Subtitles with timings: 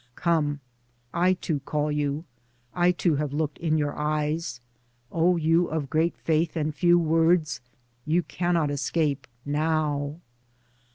[0.15, 0.61] Come!
[1.13, 2.25] I too call you.
[2.73, 4.59] I too have looked in your eyes,
[5.11, 7.61] O you of great faith and few words;
[8.03, 10.15] you cannot escape, now.